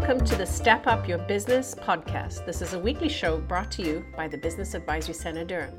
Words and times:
Welcome 0.00 0.24
to 0.26 0.36
the 0.36 0.46
Step 0.46 0.86
Up 0.86 1.08
Your 1.08 1.18
Business 1.18 1.74
podcast. 1.74 2.46
This 2.46 2.62
is 2.62 2.72
a 2.72 2.78
weekly 2.78 3.08
show 3.08 3.38
brought 3.38 3.68
to 3.72 3.82
you 3.82 4.04
by 4.16 4.28
the 4.28 4.38
Business 4.38 4.74
Advisory 4.74 5.12
Center 5.12 5.44
Durham. 5.44 5.74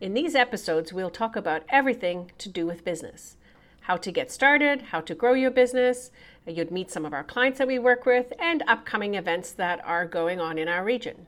In 0.00 0.14
these 0.14 0.34
episodes, 0.34 0.94
we'll 0.94 1.10
talk 1.10 1.36
about 1.36 1.62
everything 1.68 2.32
to 2.38 2.48
do 2.48 2.64
with 2.64 2.86
business 2.86 3.36
how 3.82 3.98
to 3.98 4.10
get 4.10 4.32
started, 4.32 4.80
how 4.80 5.02
to 5.02 5.14
grow 5.14 5.34
your 5.34 5.50
business. 5.50 6.10
You'd 6.46 6.70
meet 6.70 6.90
some 6.90 7.04
of 7.04 7.12
our 7.12 7.22
clients 7.22 7.58
that 7.58 7.68
we 7.68 7.78
work 7.78 8.06
with, 8.06 8.32
and 8.38 8.64
upcoming 8.66 9.14
events 9.14 9.52
that 9.52 9.84
are 9.84 10.06
going 10.06 10.40
on 10.40 10.56
in 10.56 10.66
our 10.66 10.82
region. 10.82 11.26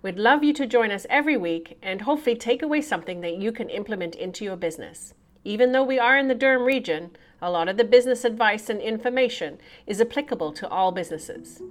We'd 0.00 0.18
love 0.18 0.42
you 0.42 0.54
to 0.54 0.66
join 0.66 0.90
us 0.90 1.06
every 1.10 1.36
week 1.36 1.76
and 1.82 2.00
hopefully 2.00 2.36
take 2.36 2.62
away 2.62 2.80
something 2.80 3.20
that 3.20 3.36
you 3.36 3.52
can 3.52 3.68
implement 3.68 4.14
into 4.14 4.42
your 4.42 4.56
business. 4.56 5.12
Even 5.46 5.70
though 5.70 5.84
we 5.84 5.96
are 5.96 6.18
in 6.18 6.26
the 6.26 6.34
Durham 6.34 6.64
region, 6.64 7.12
a 7.40 7.52
lot 7.52 7.68
of 7.68 7.76
the 7.76 7.84
business 7.84 8.24
advice 8.24 8.68
and 8.68 8.80
information 8.80 9.58
is 9.86 10.00
applicable 10.00 10.50
to 10.54 10.68
all 10.68 10.90
businesses. 10.90 11.62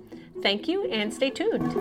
Thank 0.42 0.70
you 0.70 0.86
and 0.86 1.14
stay 1.14 1.30
tuned. 1.30 1.74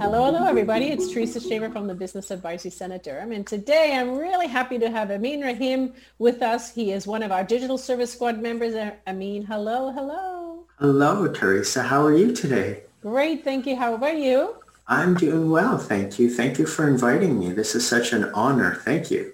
Hello, 0.00 0.24
hello, 0.24 0.46
everybody. 0.46 0.86
It's 0.86 1.12
Teresa 1.12 1.38
Shaver 1.38 1.68
from 1.68 1.86
the 1.86 1.94
Business 1.94 2.30
Advisory 2.30 2.70
Center 2.70 2.96
Durham. 2.96 3.32
And 3.32 3.46
today 3.46 3.94
I'm 3.94 4.16
really 4.16 4.46
happy 4.46 4.78
to 4.78 4.90
have 4.90 5.10
Amin 5.10 5.42
Rahim 5.42 5.92
with 6.18 6.40
us. 6.40 6.74
He 6.74 6.92
is 6.92 7.06
one 7.06 7.22
of 7.22 7.30
our 7.30 7.44
Digital 7.44 7.76
Service 7.76 8.10
Squad 8.10 8.40
members. 8.40 8.74
Amin, 9.06 9.44
hello, 9.44 9.92
hello. 9.92 10.64
Hello, 10.78 11.28
Teresa. 11.28 11.82
How 11.82 12.02
are 12.06 12.16
you 12.16 12.32
today? 12.32 12.84
Great, 13.02 13.42
thank 13.42 13.66
you. 13.66 13.74
How 13.74 13.94
about 13.94 14.16
you? 14.16 14.54
I'm 14.86 15.14
doing 15.14 15.50
well, 15.50 15.76
thank 15.76 16.20
you. 16.20 16.30
Thank 16.30 16.58
you 16.58 16.66
for 16.66 16.88
inviting 16.88 17.38
me. 17.38 17.50
This 17.52 17.74
is 17.74 17.86
such 17.86 18.12
an 18.12 18.24
honor. 18.32 18.76
Thank 18.76 19.10
you. 19.10 19.32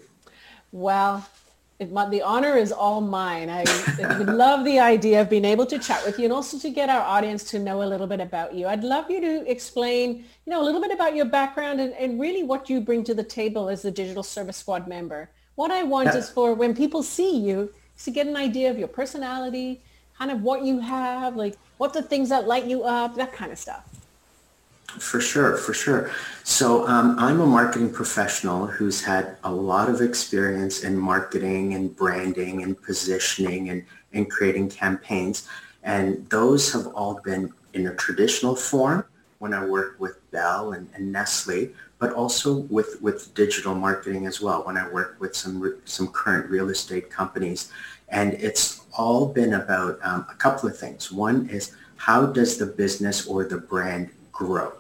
Well, 0.73 1.27
it, 1.79 1.95
the 2.11 2.23
honor 2.23 2.57
is 2.57 2.73
all 2.73 3.03
mine. 3.03 3.51
I, 3.51 3.65
love 4.25 4.65
the 4.65 4.81
idea 4.81 5.21
of 5.21 5.29
being 5.29 5.45
able 5.45 5.67
to 5.67 5.79
chat 5.79 6.05
with 6.07 6.19
you 6.19 6.25
and 6.25 6.33
also 6.33 6.59
to 6.59 6.71
get 6.71 6.89
our 6.89 7.03
audience 7.03 7.45
to 7.51 7.59
know 7.59 7.83
a 7.83 7.85
little 7.85 8.07
bit 8.07 8.21
about 8.21 8.55
you. 8.55 8.67
I'd 8.67 8.85
love 8.85 9.11
you 9.11 9.21
to 9.21 9.51
explain, 9.51 10.25
you 10.47 10.51
know, 10.51 10.63
a 10.63 10.65
little 10.65 10.81
bit 10.81 10.91
about 10.91 11.15
your 11.15 11.27
background 11.27 11.79
and, 11.79 11.93
and 11.93 12.19
really 12.19 12.45
what 12.45 12.71
you 12.71 12.81
bring 12.81 13.05
to 13.05 13.15
the 13.15 13.23
table 13.23 13.69
as 13.69 13.85
a 13.85 13.91
Digital 13.91 14.23
Service 14.23 14.57
Squad 14.57 14.89
member. 14.89 15.31
What 15.57 15.71
I 15.71 15.83
want 15.83 16.07
yeah. 16.07 16.17
is 16.17 16.31
for 16.31 16.55
when 16.55 16.75
people 16.75 17.03
see 17.03 17.37
you 17.39 17.73
to 18.05 18.11
get 18.11 18.27
an 18.27 18.37
idea 18.37 18.71
of 18.71 18.79
your 18.79 18.89
personality, 18.89 19.83
kind 20.19 20.31
of 20.31 20.43
what 20.43 20.63
you 20.65 20.81
have, 20.81 21.37
like 21.37 21.57
what 21.79 21.93
the 21.93 22.03
things 22.03 22.29
that 22.29 22.47
light 22.47 22.65
you 22.67 22.83
up, 22.83 23.15
that 23.15 23.33
kind 23.33 23.53
of 23.53 23.59
stuff. 23.59 23.85
For 24.99 25.21
sure, 25.21 25.57
for 25.57 25.75
sure. 25.75 26.11
So 26.45 26.87
um, 26.89 27.17
I'm 27.19 27.41
a 27.41 27.47
marketing 27.47 27.93
professional 27.93 28.67
who's 28.67 29.05
had 29.05 29.37
a 29.45 29.53
lot 29.53 29.89
of 29.89 30.01
experience 30.01 30.83
in 30.83 30.99
marketing 30.99 31.75
and 31.75 31.95
branding 31.95 32.63
and 32.63 32.81
positioning 32.83 33.69
and, 33.69 33.85
and 34.13 34.31
creating 34.31 34.71
campaigns. 34.71 35.47
And 35.85 36.29
those 36.31 36.73
have 36.73 36.87
all 36.89 37.21
been 37.23 37.53
in 37.75 37.87
a 37.87 37.95
traditional 37.95 38.57
form 38.57 39.05
when 39.39 39.55
I 39.55 39.65
work 39.65 39.97
with 40.01 40.19
Bell 40.33 40.73
and, 40.73 40.89
and 40.95 41.13
Nestle, 41.13 41.71
but 41.99 42.13
also 42.15 42.57
with, 42.71 43.01
with 43.03 43.33
digital 43.35 43.75
marketing 43.75 44.27
as 44.27 44.41
well 44.41 44.65
when 44.65 44.77
I 44.77 44.89
work 44.89 45.17
with 45.21 45.37
some, 45.37 45.81
some 45.85 46.09
current 46.09 46.51
real 46.51 46.71
estate 46.71 47.11
companies. 47.11 47.71
And 48.09 48.33
it's 48.35 48.81
all 48.99 49.27
been 49.27 49.55
about 49.55 49.99
um, 50.03 50.27
a 50.31 50.35
couple 50.35 50.69
of 50.69 50.77
things. 50.77 51.11
One 51.11 51.49
is 51.49 51.73
how 51.97 52.27
does 52.27 52.59
the 52.59 52.67
business 52.67 53.27
or 53.27 53.45
the 53.45 53.59
brand 53.59 54.11
grow? 54.33 54.73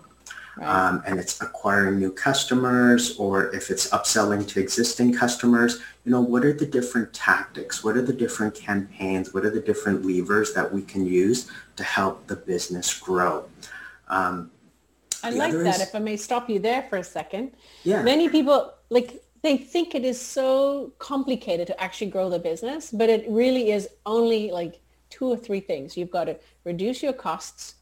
Right. 0.56 0.66
Um, 0.66 1.04
and 1.06 1.20
it's 1.20 1.40
acquiring 1.40 2.00
new 2.00 2.10
customers 2.10 3.16
or 3.16 3.54
if 3.54 3.70
it's 3.70 3.90
upselling 3.90 4.46
to 4.48 4.60
existing 4.60 5.14
customers, 5.14 5.80
you 6.04 6.10
know, 6.10 6.20
what 6.20 6.44
are 6.44 6.52
the 6.52 6.66
different 6.66 7.12
tactics? 7.12 7.84
What 7.84 7.96
are 7.96 8.02
the 8.02 8.12
different 8.12 8.56
campaigns? 8.56 9.32
What 9.32 9.44
are 9.44 9.50
the 9.50 9.60
different 9.60 10.04
levers 10.04 10.54
that 10.54 10.72
we 10.72 10.82
can 10.82 11.06
use 11.06 11.48
to 11.76 11.84
help 11.84 12.26
the 12.26 12.34
business 12.34 12.92
grow? 12.98 13.44
Um, 14.08 14.50
I 15.22 15.30
like 15.30 15.52
that. 15.52 15.76
Is, 15.76 15.80
if 15.80 15.94
I 15.94 16.00
may 16.00 16.16
stop 16.16 16.50
you 16.50 16.58
there 16.58 16.82
for 16.90 16.96
a 16.96 17.04
second. 17.04 17.52
Yeah. 17.84 18.02
Many 18.02 18.28
people 18.28 18.72
like 18.90 19.22
they 19.42 19.56
think 19.56 19.94
it 19.94 20.04
is 20.04 20.20
so 20.20 20.92
complicated 20.98 21.66
to 21.68 21.80
actually 21.80 22.10
grow 22.10 22.28
the 22.28 22.38
business, 22.38 22.90
but 22.90 23.08
it 23.08 23.24
really 23.28 23.70
is 23.70 23.88
only 24.06 24.50
like 24.50 24.80
two 25.10 25.26
or 25.26 25.36
three 25.36 25.60
things. 25.60 25.96
You've 25.96 26.10
got 26.10 26.24
to 26.24 26.36
reduce 26.64 27.02
your 27.02 27.12
costs 27.12 27.76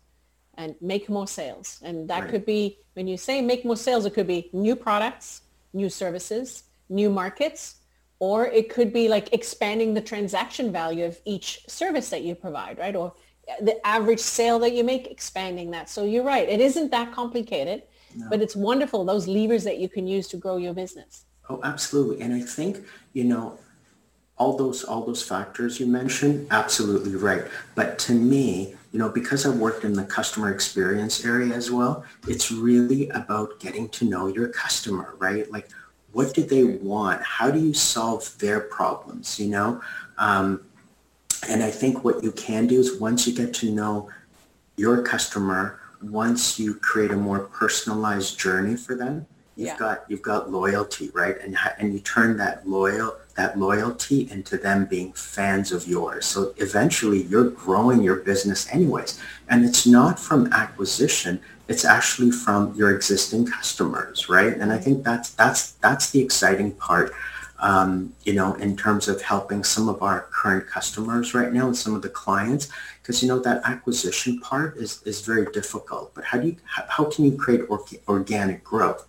and 0.59 0.75
make 0.81 1.09
more 1.09 1.27
sales. 1.27 1.81
And 1.83 2.09
that 2.09 2.23
right. 2.23 2.31
could 2.31 2.47
be, 2.47 2.79
when 2.95 3.07
you 3.07 3.17
say 3.17 3.43
make 3.43 3.65
more 3.65 3.77
sales, 3.77 4.07
it 4.07 4.15
could 4.15 4.27
be 4.27 4.51
new 4.53 4.77
products, 4.77 5.43
new 5.73 5.91
services, 5.91 6.65
new 6.89 7.11
markets, 7.11 7.77
or 8.19 8.47
it 8.47 8.71
could 8.71 8.93
be 8.93 9.09
like 9.09 9.33
expanding 9.33 9.93
the 9.93 10.01
transaction 10.01 10.73
value 10.73 11.05
of 11.05 11.19
each 11.25 11.61
service 11.69 12.09
that 12.11 12.23
you 12.23 12.35
provide, 12.35 12.79
right? 12.79 12.97
Or 12.97 13.13
the 13.61 13.87
average 13.87 14.21
sale 14.21 14.59
that 14.61 14.73
you 14.73 14.83
make, 14.83 15.07
expanding 15.07 15.71
that. 15.73 15.89
So 15.89 16.05
you're 16.05 16.25
right. 16.25 16.49
It 16.49 16.61
isn't 16.61 16.91
that 16.91 17.13
complicated, 17.13 17.83
no. 18.15 18.29
but 18.31 18.41
it's 18.41 18.57
wonderful, 18.57 19.05
those 19.05 19.29
levers 19.29 19.65
that 19.65 19.79
you 19.79 19.89
can 19.89 20.07
use 20.07 20.29
to 20.29 20.37
grow 20.37 20.57
your 20.57 20.75
business. 20.75 21.27
Oh, 21.49 21.61
absolutely. 21.63 22.21
And 22.23 22.35
I 22.35 22.41
think, 22.41 22.85
you 23.13 23.25
know, 23.25 23.59
all 24.39 24.57
those 24.57 24.85
all 24.85 25.05
those 25.05 25.23
factors 25.23 25.81
you 25.81 25.87
mentioned, 25.87 26.47
absolutely 26.51 27.17
right. 27.17 27.45
But 27.75 27.99
to 28.01 28.13
me, 28.13 28.75
you 28.93 28.99
know, 28.99 29.09
because 29.09 29.47
I've 29.47 29.57
worked 29.57 29.85
in 29.85 29.95
the 29.95 30.05
customer 30.05 30.53
experience 30.53 31.25
area 31.25 31.55
as 31.55 31.71
well, 31.71 32.05
it's 32.29 32.51
really 32.51 33.09
about 33.11 33.59
getting 33.61 33.89
to 33.91 34.05
know 34.05 34.27
your 34.27 34.49
customer, 34.49 35.15
right? 35.19 35.51
Like, 35.51 35.69
what 36.13 36.35
do 36.35 36.43
they 36.43 36.65
want? 36.65 37.23
How 37.23 37.51
do 37.51 37.59
you 37.59 37.75
solve 37.75 38.37
their 38.39 38.61
problems? 38.61 39.39
You 39.41 39.49
know, 39.49 39.81
um, 40.19 40.63
and 41.49 41.63
I 41.63 41.71
think 41.71 42.05
what 42.05 42.23
you 42.23 42.33
can 42.33 42.67
do 42.67 42.79
is 42.79 42.99
once 43.01 43.27
you 43.27 43.35
get 43.35 43.55
to 43.55 43.71
know 43.71 44.11
your 44.77 45.03
customer, 45.03 45.81
once 46.03 46.59
you 46.59 46.75
create 46.75 47.11
a 47.11 47.17
more 47.17 47.41
personalized 47.41 48.39
journey 48.39 48.77
for 48.77 48.95
them, 48.95 49.27
you've 49.57 49.69
yeah. 49.69 49.77
got 49.79 50.05
you've 50.09 50.23
got 50.23 50.51
loyalty, 50.51 51.11
right? 51.15 51.37
And 51.43 51.57
and 51.79 51.93
you 51.93 52.01
turn 52.01 52.37
that 52.37 52.69
loyal 52.69 53.17
that 53.37 53.59
loyalty 53.59 54.31
into 54.31 54.57
them 54.57 54.87
being 54.87 55.13
fans 55.13 55.71
of 55.71 55.87
yours. 55.87 56.27
So 56.27 56.55
eventually 56.57 57.23
you're 57.25 57.51
growing 57.51 58.03
your 58.03 58.17
business 58.17 58.67
anyways. 58.73 59.21
And 59.49 59.65
it's 59.65 59.87
not 59.87 60.19
from 60.19 60.53
acquisition, 60.53 61.41
it's 61.69 61.85
actually 61.85 62.31
from 62.31 62.75
your 62.75 62.95
existing 62.95 63.47
customers, 63.47 64.29
right? 64.29 64.55
And 64.55 64.73
I 64.73 64.79
think 64.79 65.05
that's 65.05 65.31
that's 65.31 65.73
that's 65.73 66.11
the 66.11 66.21
exciting 66.21 66.73
part. 66.73 67.13
Um, 67.59 68.13
you 68.25 68.35
know, 68.35 68.53
in 68.57 68.77
terms 68.77 69.09
of 69.09 69.23
helping 69.23 69.65
some 69.65 69.89
of 69.89 70.03
our 70.03 70.29
current 70.31 70.67
customers 70.67 71.33
right 71.33 71.51
now 71.51 71.67
and 71.67 71.77
some 71.77 71.95
of 71.95 72.03
the 72.03 72.11
clients, 72.11 72.69
because 73.01 73.23
you 73.23 73.29
know 73.29 73.39
that 73.39 73.63
acquisition 73.65 74.39
part 74.41 74.77
is 74.77 75.03
is 75.05 75.23
very 75.23 75.47
difficult. 75.53 76.15
But 76.15 76.25
how 76.25 76.39
do 76.39 76.49
you 76.49 76.57
how, 76.65 76.85
how 76.89 77.05
can 77.05 77.25
you 77.25 77.37
create 77.37 77.63
or, 77.71 77.83
organic 78.09 78.63
growth? 78.63 79.07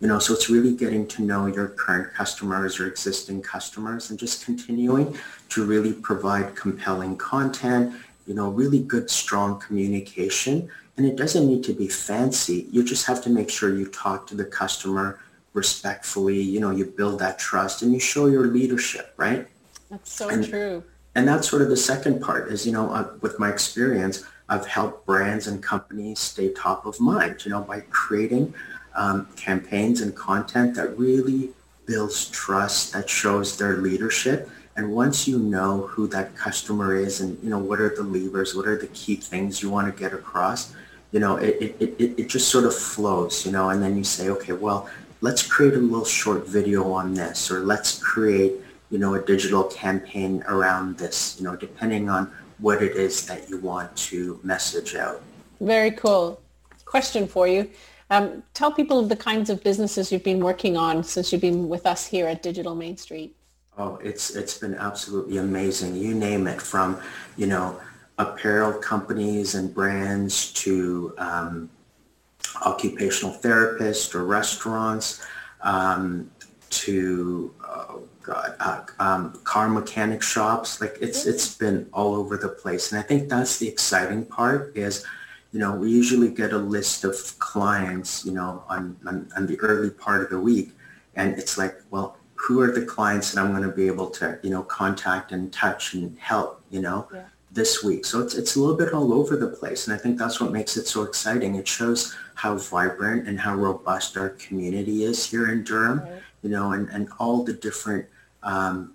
You 0.00 0.06
know, 0.06 0.18
so 0.20 0.32
it's 0.34 0.48
really 0.48 0.74
getting 0.74 1.06
to 1.08 1.22
know 1.22 1.46
your 1.46 1.68
current 1.68 2.14
customers, 2.14 2.78
your 2.78 2.86
existing 2.86 3.42
customers, 3.42 4.10
and 4.10 4.18
just 4.18 4.44
continuing 4.44 5.16
to 5.48 5.64
really 5.64 5.92
provide 5.92 6.54
compelling 6.54 7.16
content, 7.16 7.94
you 8.26 8.34
know, 8.34 8.50
really 8.50 8.78
good, 8.78 9.10
strong 9.10 9.58
communication. 9.58 10.68
And 10.96 11.06
it 11.06 11.16
doesn't 11.16 11.46
need 11.46 11.64
to 11.64 11.72
be 11.72 11.88
fancy. 11.88 12.68
You 12.70 12.84
just 12.84 13.06
have 13.06 13.22
to 13.22 13.30
make 13.30 13.50
sure 13.50 13.74
you 13.74 13.86
talk 13.86 14.26
to 14.28 14.36
the 14.36 14.44
customer 14.44 15.18
respectfully, 15.52 16.40
you 16.40 16.60
know, 16.60 16.70
you 16.70 16.84
build 16.84 17.18
that 17.18 17.38
trust 17.38 17.82
and 17.82 17.92
you 17.92 17.98
show 17.98 18.26
your 18.26 18.46
leadership, 18.46 19.14
right? 19.16 19.46
That's 19.90 20.12
so 20.12 20.28
and, 20.28 20.46
true. 20.46 20.84
And 21.14 21.26
that's 21.26 21.48
sort 21.48 21.62
of 21.62 21.68
the 21.68 21.76
second 21.76 22.20
part 22.20 22.52
is, 22.52 22.64
you 22.64 22.72
know, 22.72 22.92
uh, 22.92 23.08
with 23.22 23.38
my 23.38 23.48
experience, 23.48 24.24
I've 24.48 24.66
helped 24.66 25.04
brands 25.06 25.46
and 25.46 25.62
companies 25.62 26.20
stay 26.20 26.52
top 26.52 26.86
of 26.86 27.00
mind, 27.00 27.44
you 27.44 27.50
know, 27.50 27.62
by 27.62 27.80
creating 27.90 28.54
um, 28.98 29.28
campaigns 29.36 30.00
and 30.02 30.14
content 30.14 30.74
that 30.74 30.98
really 30.98 31.50
builds 31.86 32.28
trust, 32.30 32.92
that 32.92 33.08
shows 33.08 33.56
their 33.56 33.76
leadership. 33.78 34.50
And 34.76 34.92
once 34.92 35.26
you 35.26 35.38
know 35.38 35.86
who 35.86 36.06
that 36.08 36.36
customer 36.36 36.94
is 36.94 37.20
and, 37.20 37.38
you 37.42 37.50
know, 37.50 37.58
what 37.58 37.80
are 37.80 37.94
the 37.94 38.02
levers, 38.02 38.54
what 38.54 38.66
are 38.66 38.76
the 38.76 38.88
key 38.88 39.16
things 39.16 39.62
you 39.62 39.70
want 39.70 39.86
to 39.90 39.98
get 39.98 40.12
across, 40.12 40.74
you 41.12 41.20
know, 41.20 41.36
it, 41.36 41.56
it, 41.80 41.96
it, 41.98 42.14
it 42.20 42.26
just 42.28 42.48
sort 42.48 42.64
of 42.64 42.74
flows, 42.74 43.46
you 43.46 43.52
know, 43.52 43.70
and 43.70 43.82
then 43.82 43.96
you 43.96 44.04
say, 44.04 44.28
okay, 44.30 44.52
well, 44.52 44.90
let's 45.20 45.42
create 45.46 45.74
a 45.74 45.78
little 45.78 46.04
short 46.04 46.46
video 46.46 46.92
on 46.92 47.14
this, 47.14 47.50
or 47.50 47.60
let's 47.60 47.98
create, 48.02 48.52
you 48.90 48.98
know, 48.98 49.14
a 49.14 49.22
digital 49.24 49.64
campaign 49.64 50.44
around 50.48 50.98
this, 50.98 51.36
you 51.38 51.44
know, 51.46 51.56
depending 51.56 52.08
on 52.10 52.30
what 52.58 52.82
it 52.82 52.94
is 52.96 53.26
that 53.26 53.48
you 53.48 53.58
want 53.58 53.94
to 53.96 54.38
message 54.42 54.94
out. 54.94 55.22
Very 55.60 55.92
cool. 55.92 56.40
Question 56.84 57.26
for 57.26 57.48
you. 57.48 57.70
Um, 58.10 58.42
tell 58.54 58.72
people 58.72 59.02
the 59.02 59.16
kinds 59.16 59.50
of 59.50 59.62
businesses 59.62 60.10
you've 60.10 60.24
been 60.24 60.40
working 60.40 60.76
on 60.76 61.04
since 61.04 61.32
you've 61.32 61.42
been 61.42 61.68
with 61.68 61.86
us 61.86 62.06
here 62.06 62.26
at 62.26 62.42
Digital 62.42 62.74
Main 62.74 62.96
Street. 62.96 63.36
Oh, 63.76 63.96
it's 64.02 64.34
it's 64.34 64.58
been 64.58 64.74
absolutely 64.74 65.36
amazing. 65.36 65.94
You 65.94 66.14
name 66.14 66.46
it, 66.46 66.60
from 66.60 67.00
you 67.36 67.46
know 67.46 67.78
apparel 68.18 68.72
companies 68.72 69.54
and 69.54 69.72
brands 69.72 70.52
to 70.54 71.14
um, 71.18 71.70
occupational 72.64 73.34
therapists 73.34 74.14
or 74.14 74.24
restaurants, 74.24 75.24
um, 75.60 76.30
to 76.70 77.54
oh 77.64 78.02
god 78.22 78.54
uh, 78.60 78.82
um, 78.98 79.32
car 79.44 79.68
mechanic 79.68 80.22
shops 80.22 80.80
like 80.80 80.96
it's 81.00 81.26
it's 81.26 81.54
been 81.54 81.88
all 81.92 82.14
over 82.14 82.36
the 82.36 82.48
place 82.48 82.92
and 82.92 82.98
i 82.98 83.02
think 83.02 83.28
that's 83.28 83.58
the 83.58 83.66
exciting 83.66 84.24
part 84.24 84.76
is 84.76 85.04
you 85.52 85.58
know 85.58 85.74
we 85.74 85.90
usually 85.90 86.28
get 86.28 86.52
a 86.52 86.58
list 86.58 87.04
of 87.04 87.14
clients 87.38 88.24
you 88.24 88.32
know 88.32 88.62
on, 88.68 88.96
on, 89.06 89.28
on 89.36 89.46
the 89.46 89.58
early 89.60 89.90
part 89.90 90.22
of 90.22 90.30
the 90.30 90.40
week. 90.40 90.70
And 91.16 91.36
it's 91.38 91.58
like 91.58 91.74
well 91.90 92.16
who 92.34 92.60
are 92.60 92.70
the 92.70 92.86
clients 92.86 93.32
that 93.32 93.40
i'm 93.40 93.50
going 93.50 93.68
to 93.68 93.74
be 93.74 93.86
able 93.86 94.08
to 94.08 94.38
you 94.42 94.50
know 94.50 94.62
contact 94.62 95.32
and 95.32 95.52
touch 95.52 95.94
and 95.94 96.16
help 96.18 96.62
you 96.70 96.80
know 96.80 97.08
yeah. 97.12 97.24
this 97.50 97.82
week? 97.82 98.04
So 98.04 98.20
it's 98.20 98.34
it's 98.34 98.56
a 98.56 98.60
little 98.60 98.76
bit 98.76 98.92
all 98.92 99.12
over 99.12 99.36
the 99.36 99.48
place. 99.48 99.86
And 99.86 99.94
i 99.94 99.98
think 99.98 100.18
that's 100.18 100.40
what 100.40 100.52
makes 100.52 100.76
it 100.76 100.86
so 100.86 101.02
exciting. 101.02 101.54
It 101.56 101.66
shows 101.66 102.14
how 102.34 102.56
vibrant 102.56 103.26
and 103.26 103.40
how 103.40 103.56
robust 103.56 104.16
our 104.16 104.30
community 104.30 105.02
is 105.02 105.28
here 105.28 105.50
in 105.50 105.64
durham 105.64 106.00
right. 106.00 106.22
you 106.42 106.50
know, 106.50 106.72
and, 106.72 106.88
and 106.90 107.08
all 107.18 107.42
the 107.42 107.52
different, 107.52 108.06
um, 108.44 108.94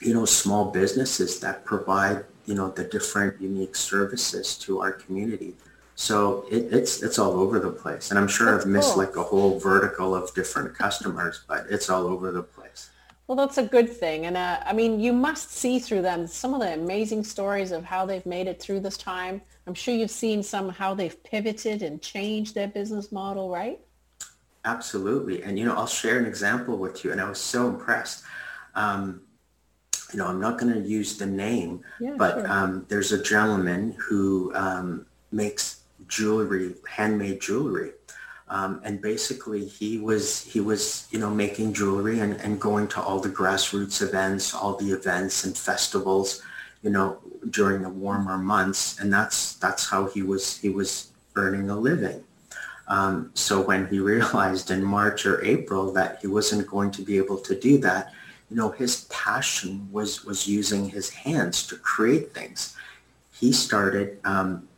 you 0.00 0.14
know, 0.14 0.24
small 0.24 0.70
businesses 0.70 1.38
that 1.40 1.66
provide, 1.66 2.24
you 2.46 2.54
know, 2.54 2.70
the 2.70 2.84
different 2.84 3.38
unique 3.40 3.76
services 3.76 4.56
to 4.56 4.80
our 4.80 4.92
community. 4.92 5.54
So 5.94 6.46
it, 6.50 6.72
it's 6.72 7.02
it's 7.02 7.18
all 7.18 7.32
over 7.32 7.58
the 7.58 7.70
place, 7.70 8.10
and 8.10 8.18
I'm 8.18 8.28
sure 8.28 8.52
that's 8.52 8.64
I've 8.64 8.70
missed 8.70 8.94
cool. 8.94 9.04
like 9.04 9.16
a 9.16 9.22
whole 9.22 9.58
vertical 9.58 10.14
of 10.14 10.32
different 10.34 10.76
customers, 10.76 11.44
but 11.46 11.66
it's 11.68 11.90
all 11.90 12.06
over 12.06 12.32
the 12.32 12.42
place. 12.42 12.90
Well, 13.26 13.36
that's 13.36 13.58
a 13.58 13.62
good 13.62 13.90
thing, 13.90 14.26
and 14.26 14.36
uh, 14.36 14.60
I 14.64 14.72
mean, 14.72 14.98
you 15.00 15.12
must 15.12 15.52
see 15.52 15.78
through 15.78 16.02
them 16.02 16.26
some 16.26 16.54
of 16.54 16.60
the 16.60 16.74
amazing 16.74 17.24
stories 17.24 17.72
of 17.72 17.84
how 17.84 18.04
they've 18.06 18.26
made 18.26 18.46
it 18.46 18.60
through 18.60 18.80
this 18.80 18.96
time. 18.96 19.42
I'm 19.66 19.74
sure 19.74 19.94
you've 19.94 20.10
seen 20.10 20.42
some 20.42 20.68
how 20.68 20.94
they've 20.94 21.22
pivoted 21.22 21.82
and 21.82 22.02
changed 22.02 22.54
their 22.54 22.68
business 22.68 23.12
model, 23.12 23.48
right? 23.48 23.78
Absolutely. 24.64 25.42
And, 25.42 25.58
you 25.58 25.64
know, 25.64 25.74
I'll 25.74 25.86
share 25.86 26.18
an 26.18 26.26
example 26.26 26.76
with 26.76 27.04
you. 27.04 27.12
And 27.12 27.20
I 27.20 27.28
was 27.28 27.38
so 27.38 27.68
impressed. 27.68 28.24
Um, 28.74 29.22
you 30.12 30.18
know, 30.18 30.26
I'm 30.26 30.40
not 30.40 30.58
going 30.58 30.72
to 30.72 30.80
use 30.80 31.16
the 31.16 31.26
name, 31.26 31.82
yeah, 32.00 32.14
but 32.16 32.34
sure. 32.34 32.50
um, 32.50 32.86
there's 32.88 33.12
a 33.12 33.22
gentleman 33.22 33.96
who 33.98 34.52
um, 34.54 35.06
makes 35.30 35.81
jewelry, 36.08 36.74
handmade 36.88 37.40
jewelry. 37.40 37.92
Um, 38.48 38.80
and 38.84 39.00
basically 39.00 39.64
he 39.64 39.98
was, 39.98 40.44
he 40.44 40.60
was, 40.60 41.08
you 41.10 41.18
know, 41.18 41.30
making 41.30 41.72
jewelry 41.72 42.20
and, 42.20 42.34
and 42.34 42.60
going 42.60 42.88
to 42.88 43.00
all 43.00 43.18
the 43.18 43.30
grassroots 43.30 44.02
events, 44.02 44.54
all 44.54 44.76
the 44.76 44.90
events 44.90 45.44
and 45.44 45.56
festivals, 45.56 46.42
you 46.82 46.90
know, 46.90 47.18
during 47.48 47.82
the 47.82 47.88
warmer 47.88 48.36
months. 48.36 49.00
And 49.00 49.12
that's, 49.12 49.54
that's 49.54 49.88
how 49.88 50.06
he 50.06 50.22
was, 50.22 50.58
he 50.58 50.68
was 50.68 51.12
earning 51.36 51.70
a 51.70 51.78
living. 51.78 52.22
Um, 52.88 53.30
so 53.34 53.62
when 53.62 53.86
he 53.86 54.00
realized 54.14 54.70
in 54.70 54.82
March 54.84 55.24
or 55.24 55.42
April 55.44 55.92
that 55.92 56.18
he 56.20 56.26
wasn't 56.26 56.66
going 56.66 56.90
to 56.92 57.02
be 57.02 57.16
able 57.16 57.38
to 57.38 57.58
do 57.58 57.78
that, 57.78 58.12
you 58.52 58.58
know, 58.58 58.68
his 58.68 59.06
passion 59.08 59.88
was 59.90 60.26
was 60.26 60.46
using 60.46 60.86
his 60.86 61.08
hands 61.08 61.66
to 61.68 61.76
create 61.76 62.34
things. 62.34 62.76
He 63.32 63.50
started 63.50 64.18
um, 64.24 64.68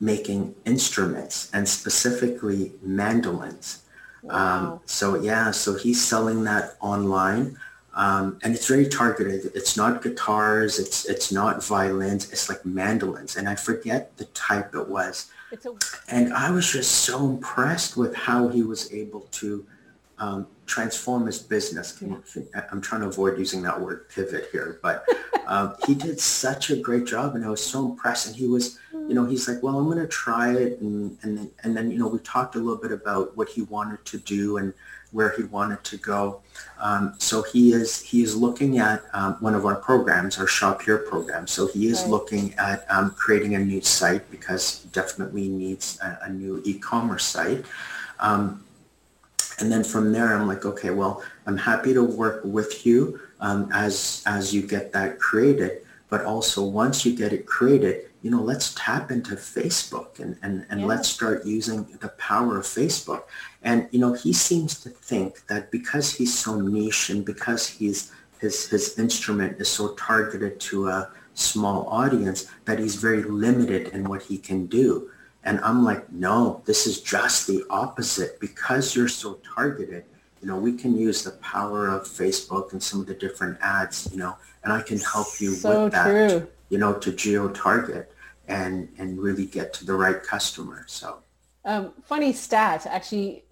making 0.00 0.54
instruments 0.64 1.50
and 1.52 1.68
specifically 1.68 2.72
mandolins. 2.82 3.82
Um, 4.24 4.28
wow. 4.30 4.72
Um, 4.72 4.80
so 4.86 5.20
yeah, 5.20 5.50
so 5.50 5.74
he's 5.74 6.04
selling 6.04 6.44
that 6.44 6.76
online. 6.80 7.56
Um, 7.94 8.38
and 8.44 8.54
it's 8.54 8.68
very 8.68 8.86
targeted. 8.86 9.50
It's 9.56 9.76
not 9.76 10.02
guitars. 10.02 10.78
It's 10.78 11.04
it's 11.06 11.32
not 11.32 11.64
violins. 11.64 12.30
It's 12.30 12.48
like 12.48 12.64
mandolins, 12.64 13.36
and 13.36 13.48
I 13.48 13.56
forget 13.56 14.16
the 14.18 14.26
type 14.26 14.72
it 14.74 14.88
was. 14.88 15.30
A- 15.50 15.58
and 16.06 16.32
I 16.32 16.50
was 16.50 16.70
just 16.70 16.92
so 16.92 17.28
impressed 17.28 17.96
with 17.96 18.14
how 18.14 18.48
he 18.48 18.62
was 18.62 18.92
able 18.92 19.22
to 19.32 19.66
um, 20.18 20.46
transform 20.66 21.26
his 21.26 21.38
business. 21.38 22.00
I'm 22.70 22.80
trying 22.80 23.00
to 23.00 23.08
avoid 23.08 23.38
using 23.38 23.62
that 23.62 23.80
word 23.80 24.08
pivot 24.10 24.48
here, 24.52 24.78
but 24.82 25.04
um, 25.46 25.74
he 25.86 25.94
did 25.94 26.20
such 26.20 26.70
a 26.70 26.76
great 26.76 27.06
job, 27.06 27.34
and 27.34 27.44
I 27.44 27.48
was 27.50 27.64
so 27.64 27.86
impressed. 27.86 28.26
And 28.28 28.36
he 28.36 28.46
was, 28.46 28.78
you 29.08 29.14
know, 29.14 29.24
he's 29.24 29.48
like, 29.48 29.62
"Well, 29.62 29.78
I'm 29.78 29.86
going 29.86 29.98
to 29.98 30.06
try 30.06 30.54
it," 30.54 30.80
and 30.80 31.16
and 31.22 31.38
then, 31.38 31.50
and 31.64 31.76
then 31.76 31.90
you 31.90 31.98
know 31.98 32.08
we 32.08 32.18
talked 32.18 32.54
a 32.54 32.58
little 32.58 32.80
bit 32.80 32.92
about 32.92 33.36
what 33.36 33.48
he 33.48 33.62
wanted 33.62 34.04
to 34.04 34.18
do 34.18 34.58
and 34.58 34.74
where 35.12 35.30
he 35.36 35.44
wanted 35.44 35.82
to 35.84 35.96
go. 35.96 36.40
Um, 36.78 37.14
so 37.18 37.42
he 37.42 37.72
is 37.72 38.02
he 38.02 38.22
is 38.22 38.36
looking 38.36 38.78
at 38.78 39.02
um, 39.14 39.36
one 39.40 39.54
of 39.54 39.64
our 39.64 39.76
programs, 39.76 40.38
our 40.38 40.46
Shop 40.46 40.82
Here 40.82 40.98
program. 40.98 41.46
So 41.46 41.66
he 41.66 41.88
is 41.88 42.02
right. 42.02 42.10
looking 42.10 42.54
at 42.58 42.84
um, 42.90 43.10
creating 43.12 43.54
a 43.54 43.58
new 43.58 43.80
site 43.80 44.30
because 44.30 44.82
he 44.82 44.88
definitely 44.90 45.48
needs 45.48 45.98
a, 46.02 46.18
a 46.24 46.28
new 46.28 46.62
e-commerce 46.64 47.24
site. 47.24 47.64
Um, 48.20 48.64
and 49.58 49.72
then 49.72 49.82
from 49.82 50.12
there, 50.12 50.34
I'm 50.34 50.46
like, 50.46 50.64
okay, 50.64 50.90
well, 50.90 51.22
I'm 51.46 51.56
happy 51.56 51.94
to 51.94 52.02
work 52.02 52.42
with 52.44 52.86
you 52.86 53.20
um, 53.40 53.70
as 53.72 54.22
as 54.26 54.54
you 54.54 54.62
get 54.62 54.92
that 54.92 55.18
created. 55.18 55.82
But 56.08 56.24
also, 56.24 56.64
once 56.64 57.04
you 57.04 57.14
get 57.14 57.32
it 57.32 57.46
created, 57.46 58.06
you 58.22 58.30
know, 58.30 58.42
let's 58.42 58.74
tap 58.74 59.10
into 59.10 59.34
Facebook 59.34 60.18
and, 60.18 60.36
and, 60.42 60.66
and 60.70 60.80
yeah. 60.80 60.86
let's 60.86 61.08
start 61.08 61.44
using 61.44 61.84
the 62.00 62.08
power 62.10 62.58
of 62.58 62.64
Facebook. 62.64 63.24
And, 63.62 63.88
you 63.90 64.00
know, 64.00 64.12
he 64.12 64.32
seems 64.32 64.80
to 64.80 64.90
think 64.90 65.46
that 65.46 65.70
because 65.70 66.14
he's 66.14 66.36
so 66.36 66.60
niche 66.60 67.10
and 67.10 67.24
because 67.24 67.68
he's 67.68 68.12
his, 68.40 68.68
his 68.68 68.98
instrument 68.98 69.60
is 69.60 69.68
so 69.68 69.94
targeted 69.94 70.60
to 70.60 70.88
a 70.88 71.10
small 71.34 71.86
audience 71.88 72.46
that 72.64 72.78
he's 72.78 72.94
very 72.94 73.22
limited 73.22 73.88
in 73.88 74.08
what 74.08 74.22
he 74.22 74.38
can 74.38 74.66
do. 74.66 75.10
And 75.44 75.60
I'm 75.60 75.84
like, 75.84 76.10
no, 76.12 76.62
this 76.64 76.86
is 76.86 77.00
just 77.00 77.46
the 77.46 77.64
opposite. 77.70 78.38
Because 78.40 78.94
you're 78.94 79.08
so 79.08 79.40
targeted, 79.54 80.04
you 80.40 80.48
know, 80.48 80.56
we 80.56 80.72
can 80.72 80.96
use 80.96 81.24
the 81.24 81.32
power 81.32 81.88
of 81.88 82.02
Facebook 82.02 82.72
and 82.72 82.82
some 82.82 83.00
of 83.00 83.06
the 83.06 83.14
different 83.14 83.58
ads, 83.60 84.08
you 84.12 84.18
know, 84.18 84.36
and 84.64 84.72
I 84.72 84.82
can 84.82 84.98
help 84.98 85.40
you 85.40 85.50
so 85.50 85.84
with 85.84 85.92
that. 85.92 86.04
True 86.04 86.48
you 86.68 86.78
know, 86.78 86.94
to 86.94 87.12
geo-target 87.12 88.12
and, 88.46 88.88
and 88.98 89.18
really 89.18 89.46
get 89.46 89.72
to 89.74 89.84
the 89.84 89.94
right 89.94 90.22
customer. 90.22 90.84
So. 90.86 91.18
Um, 91.64 91.92
funny 92.04 92.32
stat, 92.32 92.86
actually, 92.86 93.44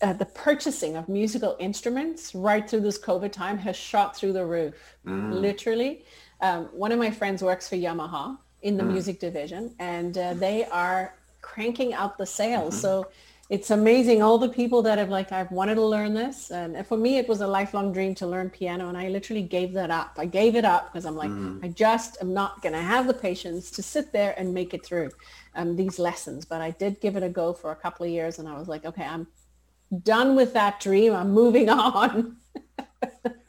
uh, 0.00 0.12
the 0.14 0.24
purchasing 0.24 0.96
of 0.96 1.08
musical 1.08 1.56
instruments 1.58 2.34
right 2.34 2.68
through 2.68 2.80
this 2.80 2.98
COVID 2.98 3.32
time 3.32 3.58
has 3.58 3.76
shot 3.76 4.16
through 4.16 4.32
the 4.32 4.44
roof, 4.44 4.96
mm. 5.06 5.32
literally. 5.32 6.04
Um, 6.40 6.66
one 6.66 6.92
of 6.92 6.98
my 6.98 7.10
friends 7.10 7.42
works 7.42 7.68
for 7.68 7.76
Yamaha 7.76 8.38
in 8.62 8.76
the 8.76 8.84
mm. 8.84 8.92
music 8.92 9.20
division, 9.20 9.74
and 9.78 10.16
uh, 10.16 10.34
they 10.34 10.64
are 10.66 11.14
cranking 11.42 11.92
out 11.92 12.16
the 12.16 12.26
sales. 12.26 12.74
Mm-hmm. 12.74 12.80
So 12.80 13.08
it's 13.48 13.70
amazing 13.70 14.22
all 14.22 14.36
the 14.36 14.48
people 14.48 14.82
that 14.82 14.98
have 14.98 15.08
like 15.08 15.32
i've 15.32 15.50
wanted 15.50 15.74
to 15.74 15.84
learn 15.84 16.12
this 16.12 16.50
and 16.50 16.86
for 16.86 16.98
me 16.98 17.16
it 17.16 17.26
was 17.26 17.40
a 17.40 17.46
lifelong 17.46 17.92
dream 17.92 18.14
to 18.14 18.26
learn 18.26 18.50
piano 18.50 18.88
and 18.88 18.98
i 18.98 19.08
literally 19.08 19.42
gave 19.42 19.72
that 19.72 19.90
up. 19.90 20.12
I 20.18 20.26
gave 20.26 20.54
it 20.54 20.64
up 20.64 20.92
because 20.92 21.06
i'm 21.06 21.16
like 21.16 21.30
mm. 21.30 21.64
i 21.64 21.68
just 21.68 22.18
am 22.20 22.34
not 22.34 22.60
going 22.62 22.74
to 22.74 22.80
have 22.80 23.06
the 23.06 23.14
patience 23.14 23.70
to 23.72 23.82
sit 23.82 24.12
there 24.12 24.34
and 24.38 24.52
make 24.52 24.74
it 24.74 24.84
through 24.84 25.10
um, 25.54 25.76
these 25.76 25.98
lessons. 25.98 26.44
But 26.44 26.60
i 26.60 26.70
did 26.72 27.00
give 27.00 27.16
it 27.16 27.22
a 27.22 27.28
go 27.28 27.52
for 27.52 27.70
a 27.72 27.76
couple 27.76 28.04
of 28.04 28.12
years 28.12 28.38
and 28.38 28.48
i 28.48 28.58
was 28.58 28.68
like 28.68 28.84
okay 28.84 29.04
i'm 29.04 29.26
done 30.02 30.36
with 30.36 30.52
that 30.54 30.80
dream. 30.80 31.14
I'm 31.14 31.30
moving 31.30 31.68
on. 31.86 32.36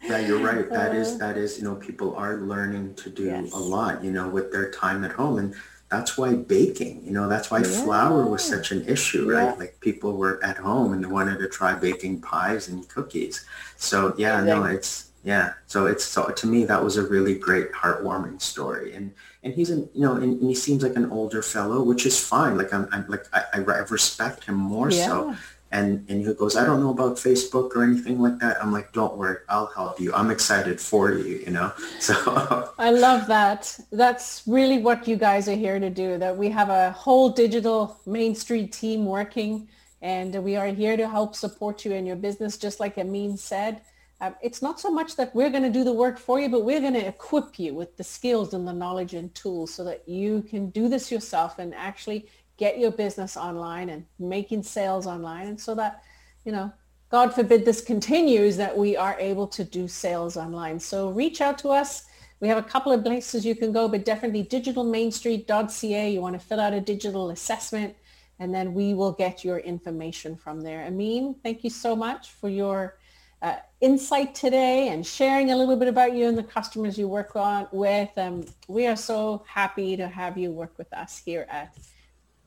Yeah 0.04 0.20
you're 0.20 0.40
right. 0.40 0.70
That 0.70 0.96
is 0.96 1.16
uh, 1.16 1.18
that 1.20 1.38
is 1.38 1.58
you 1.58 1.64
know 1.64 1.76
people 1.76 2.16
are 2.16 2.38
learning 2.38 2.96
to 2.96 3.10
do 3.10 3.26
yes. 3.26 3.52
a 3.52 3.58
lot 3.58 4.04
you 4.04 4.12
know 4.12 4.28
with 4.28 4.52
their 4.52 4.72
time 4.72 5.04
at 5.04 5.12
home. 5.12 5.38
And 5.38 5.56
that's 5.90 6.18
why 6.18 6.36
baking, 6.36 7.04
you 7.04 7.12
know, 7.12 7.28
that's 7.28 7.50
why 7.50 7.60
yeah. 7.60 7.84
flour 7.84 8.26
was 8.26 8.44
such 8.44 8.72
an 8.72 8.88
issue, 8.88 9.32
right? 9.32 9.46
Yeah. 9.46 9.54
Like 9.54 9.80
people 9.80 10.14
were 10.18 10.44
at 10.44 10.58
home 10.58 10.94
and 10.94 11.04
they 11.04 11.08
wanted 11.08 11.40
to 11.40 11.50
try 11.50 11.74
baking 11.74 12.22
pies 12.22 12.68
and 12.68 12.88
cookies. 12.88 13.46
So 13.76 14.14
yeah, 14.18 14.42
no, 14.42 14.66
it's 14.66 15.10
yeah. 15.24 15.54
So 15.66 15.88
it's 15.88 16.06
so 16.06 16.28
to 16.28 16.48
me 16.48 16.66
that 16.66 16.84
was 16.84 16.98
a 16.98 17.08
really 17.08 17.36
great 17.36 17.72
heartwarming 17.72 18.40
story. 18.40 18.94
And 18.94 19.14
and 19.44 19.54
he's 19.54 19.72
an 19.72 19.90
you 19.96 20.02
know 20.02 20.16
and, 20.16 20.40
and 20.40 20.48
he 20.48 20.56
seems 20.56 20.84
like 20.84 20.96
an 20.96 21.12
older 21.12 21.42
fellow, 21.42 21.82
which 21.82 22.06
is 22.06 22.20
fine. 22.20 22.56
Like 22.56 22.72
I'm, 22.72 22.88
I'm 22.92 23.08
like 23.08 23.26
I, 23.34 23.44
I 23.54 23.58
respect 23.58 24.44
him 24.44 24.56
more 24.56 24.92
yeah. 24.92 25.08
so 25.08 25.36
and 25.72 26.06
and 26.10 26.26
he 26.26 26.34
goes, 26.34 26.56
I 26.56 26.66
don't 26.66 26.80
know 26.80 26.90
about 26.90 27.18
Facebook 27.18 27.76
or 27.76 27.84
anything 27.84 28.20
like 28.20 28.40
that. 28.40 28.62
I'm 28.62 28.72
like, 28.72 28.92
don't 28.92 29.16
worry, 29.18 29.38
I'll 29.50 29.68
help 29.68 30.00
you. 30.00 30.14
I'm 30.14 30.32
excited 30.32 30.82
for 30.82 31.14
you, 31.14 31.38
you 31.46 31.52
know. 31.52 31.72
So 32.00 32.74
I 32.80 32.92
love 32.92 33.28
that. 33.28 33.78
That's 33.92 34.44
really 34.48 34.80
what 34.80 35.08
you 35.08 35.16
guys 35.16 35.48
are 35.48 35.56
here 35.56 35.80
to 35.80 35.90
do. 35.90 36.18
That 36.18 36.36
we 36.36 36.50
have 36.50 36.70
a 36.70 36.92
whole 36.92 37.30
digital 37.30 38.00
Main 38.06 38.34
Street 38.36 38.72
team 38.72 39.06
working, 39.06 39.68
and 40.02 40.44
we 40.44 40.56
are 40.56 40.68
here 40.68 40.98
to 40.98 41.08
help 41.08 41.36
support 41.36 41.86
you 41.86 41.92
in 41.92 42.06
your 42.06 42.16
business. 42.16 42.58
Just 42.58 42.80
like 42.80 42.98
Amin 42.98 43.38
said, 43.38 43.82
um, 44.22 44.36
it's 44.42 44.62
not 44.62 44.80
so 44.80 44.92
much 44.92 45.16
that 45.16 45.34
we're 45.34 45.50
going 45.50 45.64
to 45.64 45.70
do 45.70 45.84
the 45.84 45.94
work 45.94 46.18
for 46.18 46.40
you, 46.40 46.50
but 46.50 46.66
we're 46.66 46.82
going 46.82 46.94
to 46.94 47.08
equip 47.08 47.58
you 47.58 47.74
with 47.74 47.96
the 47.96 48.04
skills 48.04 48.54
and 48.54 48.68
the 48.68 48.74
knowledge 48.74 49.14
and 49.14 49.34
tools 49.34 49.74
so 49.74 49.84
that 49.86 50.08
you 50.08 50.42
can 50.42 50.70
do 50.72 50.90
this 50.90 51.10
yourself 51.12 51.60
and 51.60 51.74
actually 51.74 52.28
get 52.60 52.78
your 52.78 52.92
business 52.92 53.38
online 53.38 53.90
and 53.90 54.06
making 54.20 54.62
sales 54.62 55.08
online. 55.08 55.48
And 55.48 55.60
so 55.60 55.74
that, 55.76 56.04
you 56.46 56.52
know, 56.52 56.72
God 57.10 57.34
forbid 57.34 57.66
this 57.66 57.82
continues 57.82 58.58
that 58.58 58.78
we 58.78 58.96
are 58.96 59.18
able 59.20 59.48
to 59.48 59.64
do 59.64 59.88
sales 59.88 60.38
online. 60.38 60.80
So 60.80 61.10
reach 61.10 61.42
out 61.42 61.58
to 61.60 61.70
us. 61.70 62.06
We 62.42 62.48
have 62.50 62.58
a 62.58 62.64
couple 62.64 62.92
of 62.92 63.04
places 63.04 63.46
you 63.46 63.56
can 63.56 63.72
go, 63.72 63.88
but 63.88 64.06
definitely 64.06 64.44
digitalmainstreet.ca. 64.44 66.12
You 66.12 66.22
want 66.22 66.40
to 66.40 66.46
fill 66.46 66.60
out 66.60 66.74
a 66.74 66.82
digital 66.82 67.32
assessment 67.32 67.96
and 68.40 68.54
then 68.54 68.74
we 68.74 68.94
will 68.94 69.12
get 69.12 69.44
your 69.44 69.58
information 69.60 70.36
from 70.36 70.62
there. 70.62 70.86
Amin, 70.86 71.36
thank 71.44 71.64
you 71.64 71.70
so 71.70 71.96
much 71.96 72.32
for 72.32 72.48
your 72.48 72.98
uh, 73.42 73.58
insight 73.82 74.34
today 74.34 74.90
and 74.90 75.06
sharing 75.06 75.52
a 75.52 75.56
little 75.56 75.76
bit 75.76 75.88
about 75.88 76.14
you 76.14 76.28
and 76.28 76.38
the 76.38 76.44
customers 76.44 76.98
you 76.98 77.08
work 77.08 77.36
on 77.36 77.68
with. 77.72 78.10
Um, 78.18 78.46
we 78.68 78.88
are 78.88 78.96
so 78.96 79.44
happy 79.48 79.96
to 79.98 80.08
have 80.08 80.38
you 80.38 80.52
work 80.52 80.78
with 80.78 80.92
us 80.94 81.22
here 81.24 81.46
at 81.50 81.76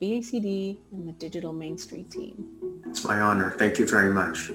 BACD 0.03 0.79
and 0.91 1.07
the 1.07 1.13
Digital 1.13 1.53
Main 1.53 1.79
Street 1.79 2.11
team. 2.11 2.45
It's 2.89 3.05
my 3.05 3.21
honor. 3.21 3.55
Thank 3.57 3.79
you 3.79 3.87
very 3.87 4.13
much. 4.13 4.49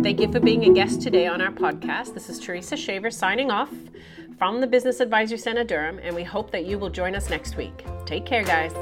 Thank 0.00 0.20
you 0.20 0.30
for 0.30 0.38
being 0.38 0.64
a 0.64 0.72
guest 0.72 1.02
today 1.02 1.26
on 1.26 1.40
our 1.40 1.50
podcast. 1.50 2.14
This 2.14 2.30
is 2.30 2.38
Teresa 2.38 2.76
Shaver 2.76 3.10
signing 3.10 3.50
off 3.50 3.72
from 4.38 4.60
the 4.60 4.66
Business 4.68 5.00
Advisory 5.00 5.38
Center 5.38 5.64
Durham, 5.64 5.98
and 6.00 6.14
we 6.14 6.22
hope 6.22 6.52
that 6.52 6.66
you 6.66 6.78
will 6.78 6.88
join 6.88 7.16
us 7.16 7.28
next 7.28 7.56
week. 7.56 7.84
Take 8.06 8.26
care, 8.26 8.44
guys. 8.44 8.72